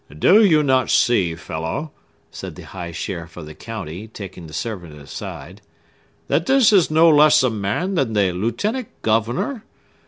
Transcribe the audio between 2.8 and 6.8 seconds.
sheriff of the county, taking the servant aside, "that this